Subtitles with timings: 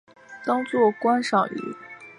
[0.07, 0.15] 可
[0.47, 1.59] 当作观赏鱼。